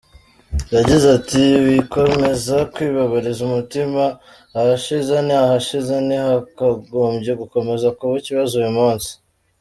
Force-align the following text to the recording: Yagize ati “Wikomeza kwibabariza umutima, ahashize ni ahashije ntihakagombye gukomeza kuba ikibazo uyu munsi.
Yagize 0.75 1.05
ati 1.17 1.43
“Wikomeza 1.65 2.55
kwibabariza 2.73 3.41
umutima, 3.49 4.03
ahashize 4.59 5.13
ni 5.27 5.33
ahashije 5.43 5.95
ntihakagombye 6.07 7.31
gukomeza 7.41 7.87
kuba 7.97 8.13
ikibazo 8.21 8.53
uyu 8.59 8.71
munsi. 8.79 9.09